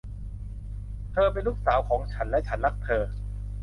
[1.11, 3.03] เธอเป็นลูกสาวของฉัน และฉันรักเธอ